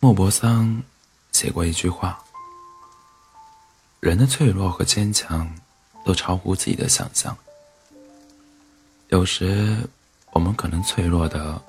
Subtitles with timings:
[0.00, 0.80] 莫泊桑
[1.32, 2.22] 写过一句话
[3.98, 5.52] ：“人的脆弱和坚强
[6.04, 7.36] 都超乎自己的想象。
[9.08, 9.76] 有时，
[10.30, 11.60] 我们可能脆弱的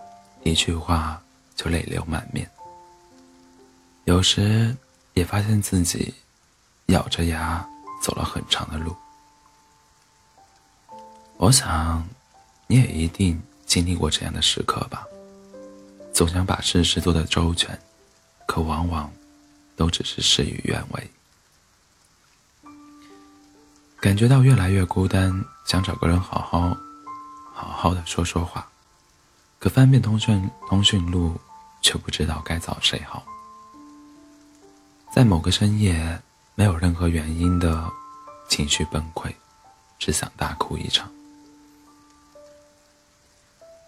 [0.43, 1.19] 一句话
[1.55, 2.45] 就泪流满面；
[4.03, 4.77] 有时，
[5.15, 6.13] 也发现自己
[6.85, 7.67] 咬着牙
[7.99, 8.95] 走了很长的路。
[11.37, 12.07] 我想，
[12.67, 15.03] 你也一定经历过这样的时刻吧。
[16.13, 17.75] 总想把事事做得周全。”
[18.49, 19.13] 可往往，
[19.75, 21.11] 都只是事与愿违。
[23.99, 26.75] 感觉到越来越孤单，想找个人好好、
[27.53, 28.67] 好好的说说话。
[29.59, 31.39] 可翻遍通讯通讯录，
[31.83, 33.23] 却不知道该找谁好。
[35.13, 36.19] 在某个深夜，
[36.55, 37.87] 没有任何原因的
[38.49, 39.31] 情绪崩溃，
[39.99, 41.07] 只想大哭一场。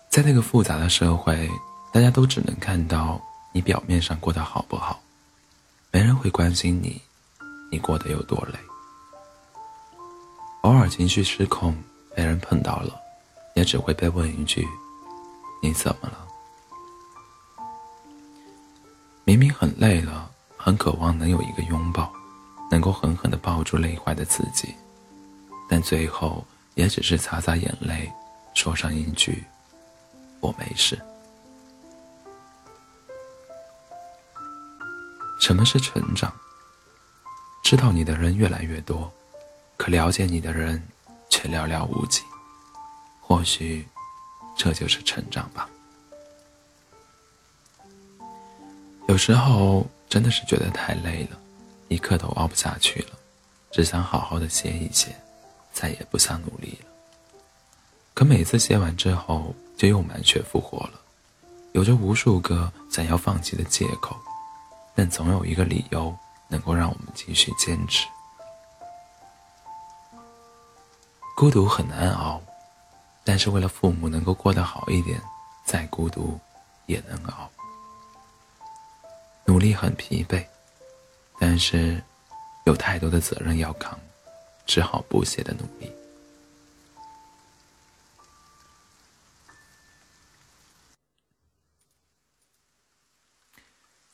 [0.07, 1.49] 在那个复杂的社会，
[1.91, 3.19] 大家都只能看到。
[3.51, 5.01] 你表面上过得好不好？
[5.91, 7.01] 没人会关心你，
[7.69, 8.57] 你过得有多累。
[10.61, 11.75] 偶尔情绪失控，
[12.15, 12.97] 被人碰到了，
[13.55, 14.65] 也只会被问一句
[15.61, 16.25] ：“你怎么了？”
[19.25, 22.11] 明明很累了，很渴望能有一个拥抱，
[22.69, 24.73] 能够狠狠地抱住累坏的自己，
[25.67, 28.09] 但最后也只是擦擦眼泪，
[28.53, 29.43] 说上一句
[30.39, 30.97] ：“我没事。”
[35.51, 36.33] 什么是成长？
[37.61, 39.11] 知道你的人越来越多，
[39.75, 40.81] 可了解你的人
[41.29, 42.21] 却寥寥无几。
[43.19, 43.85] 或许，
[44.55, 45.69] 这就是成长吧。
[49.09, 51.37] 有时候真的是觉得太累了，
[51.89, 53.09] 一刻都熬不下去了，
[53.73, 55.13] 只想好好的歇一歇，
[55.73, 56.87] 再也不想努力了。
[58.13, 61.01] 可每次歇完之后，就又满血复活了，
[61.73, 64.15] 有着无数个想要放弃的借口。
[64.95, 66.15] 但总有一个理由
[66.47, 68.07] 能够让我们继续坚持。
[71.35, 72.39] 孤独很难熬，
[73.23, 75.19] 但是为了父母能够过得好一点，
[75.65, 76.39] 再孤独
[76.85, 77.49] 也能熬。
[79.45, 80.45] 努力很疲惫，
[81.39, 82.01] 但是
[82.65, 83.99] 有太多的责任要扛，
[84.65, 85.91] 只好不懈的努力。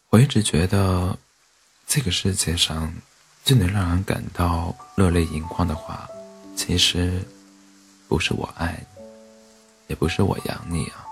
[0.10, 1.18] 我一直觉得，
[1.86, 2.94] 这个世界上
[3.44, 6.08] 最能让人感到热泪盈眶的话，
[6.56, 7.22] 其实
[8.08, 9.06] 不是我爱你，
[9.88, 11.06] 也不是我养你啊，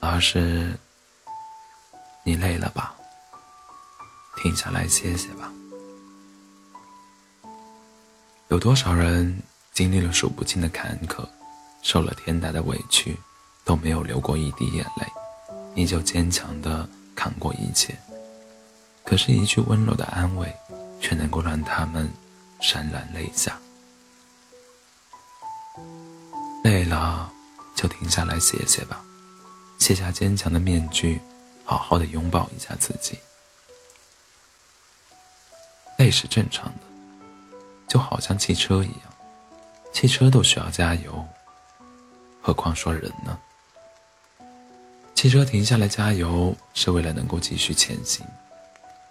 [0.00, 0.78] 而是
[2.22, 2.94] 你累了吧，
[4.36, 5.50] 停下来歇歇吧。
[8.48, 9.42] 有多少人
[9.72, 11.26] 经历了数不尽的坎坷，
[11.80, 13.16] 受了天大的委屈，
[13.64, 15.06] 都没有流过一滴眼泪，
[15.74, 16.86] 依旧坚强的。
[17.18, 17.98] 扛过一切，
[19.04, 20.54] 可是，一句温柔的安慰，
[21.00, 22.08] 却能够让他们
[22.60, 23.58] 潸然泪下。
[26.62, 27.28] 累了，
[27.74, 29.04] 就停下来歇歇吧，
[29.80, 31.20] 卸下坚强的面具，
[31.64, 33.18] 好好的拥抱一下自己。
[35.96, 36.82] 累是正常的，
[37.88, 39.12] 就好像汽车一样，
[39.92, 41.26] 汽车都需要加油，
[42.40, 43.36] 何况说人呢？
[45.18, 48.24] 汽车停下来加油，是为了能够继续前行，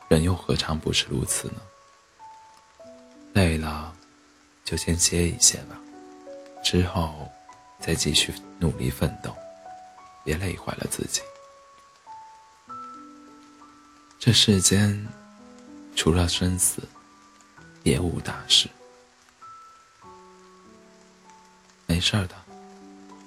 [0.08, 1.56] 人又何尝不是如此呢？
[3.34, 3.94] 累了，
[4.64, 5.78] 就先歇一歇吧，
[6.64, 7.30] 之后
[7.82, 9.36] 再继续努力奋斗，
[10.24, 11.20] 别累坏了自己。
[14.18, 15.06] 这世间，
[15.94, 16.82] 除了生死，
[17.84, 18.70] 别无大事。
[21.86, 22.36] 没事的，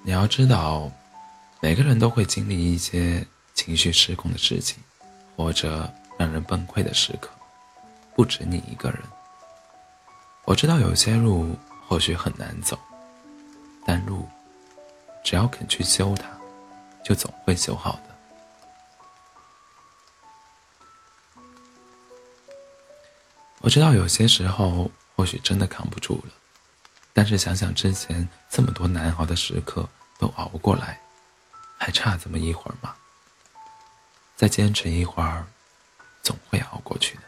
[0.03, 0.91] 你要知道。
[1.63, 4.79] 每个人都会经历一些情绪失控的事情，
[5.37, 7.29] 或者让人崩溃的时刻，
[8.17, 8.99] 不止你一个人。
[10.47, 11.55] 我知道有些路
[11.87, 12.79] 或许很难走，
[13.85, 14.27] 但路
[15.23, 16.27] 只要肯去修它，
[17.05, 18.01] 就总会修好的。
[23.61, 26.33] 我知道有些时候或许真的扛不住了，
[27.13, 29.87] 但是想想之前这么多难熬的时刻
[30.19, 30.99] 都熬过来。
[31.83, 32.95] 还差这么一会儿吗？
[34.37, 35.47] 再坚持一会儿，
[36.23, 37.23] 总会熬过去的。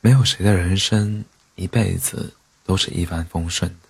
[0.00, 1.22] 没有谁的人生
[1.54, 2.34] 一辈子
[2.64, 3.88] 都是一帆风顺的，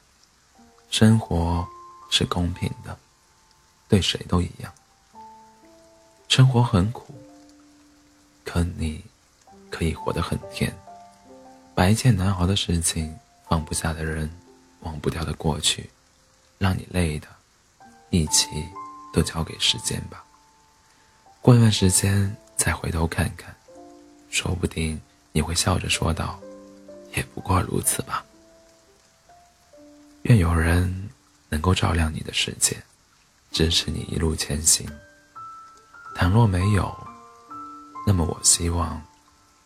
[0.91, 1.67] 生活。
[2.11, 2.97] 是公平的，
[3.89, 4.73] 对谁都一样。
[6.29, 7.15] 生活很苦，
[8.45, 9.05] 可你
[9.71, 10.75] 可以活得很甜。
[11.75, 13.17] 把一件难熬的事情、
[13.49, 14.31] 放不下的人、
[14.81, 15.89] 忘不掉的过去，
[16.59, 17.29] 让你累的，
[18.11, 18.49] 一起
[19.13, 20.25] 都交给时间吧。
[21.41, 23.55] 过段时间再回头看看，
[24.29, 25.01] 说不定
[25.31, 26.39] 你会笑着说道
[27.15, 28.25] ：“也不过如此吧。”
[30.23, 31.08] 愿有人
[31.49, 32.83] 能够照亮你的世界，
[33.51, 34.89] 支持你一路前行。
[36.15, 36.95] 倘若没有，
[38.07, 39.01] 那么我希望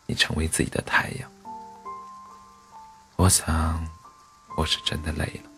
[0.05, 1.31] 你成为自己的太阳。
[3.15, 3.87] 我想，
[4.55, 5.49] 我是真的累了。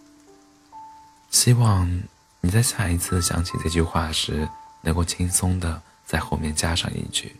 [1.31, 2.03] 希望
[2.41, 4.47] 你在下一次想起这句话时，
[4.81, 7.35] 能够轻松的在后面加上一句：“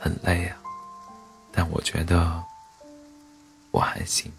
[0.00, 0.58] 很累啊，
[1.52, 2.42] 但我觉得
[3.70, 4.32] 我还行。”